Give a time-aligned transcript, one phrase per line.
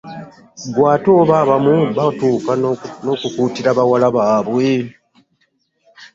[0.67, 2.51] Ggwe ate oba abamu batuuka
[3.03, 4.67] n’okukuutira bawala baabwe.